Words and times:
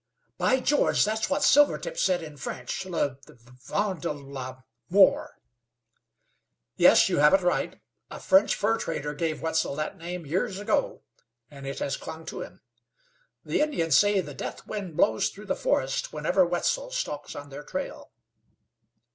"By 0.39 0.59
George! 0.59 1.05
That's 1.05 1.29
what 1.29 1.43
Silvertip 1.43 1.95
said 1.95 2.23
in 2.23 2.35
French 2.35 2.87
'Le 2.87 3.19
Vent 3.27 4.01
de 4.01 4.11
la 4.11 4.63
Mort.'" 4.89 5.39
"Yes; 6.75 7.07
you 7.07 7.19
have 7.19 7.35
it 7.35 7.41
right. 7.41 7.79
A 8.09 8.19
French 8.19 8.55
fur 8.55 8.79
trader 8.79 9.13
gave 9.13 9.43
Wetzel 9.43 9.75
that 9.75 9.99
name 9.99 10.25
years 10.25 10.57
ago, 10.57 11.03
and 11.51 11.67
it 11.67 11.77
has 11.77 11.97
clung 11.97 12.25
to 12.25 12.41
him. 12.41 12.61
The 13.45 13.61
Indians 13.61 13.95
say 13.95 14.21
the 14.21 14.33
Deathwind 14.33 14.95
blows 14.97 15.29
through 15.29 15.45
the 15.45 15.55
forest 15.55 16.11
whenever 16.11 16.47
Wetzel 16.47 16.89
stalks 16.89 17.35
on 17.35 17.49
their 17.49 17.61
trail." 17.63 18.09